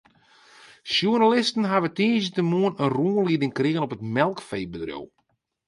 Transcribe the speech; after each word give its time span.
Sjoernalisten 0.91 1.69
hawwe 1.71 1.89
tiisdeitemoarn 1.97 2.79
in 2.83 2.91
rûnlieding 2.97 3.53
krigen 3.57 3.85
op 3.85 3.93
it 3.95 4.05
melkfeebedriuw. 4.15 5.05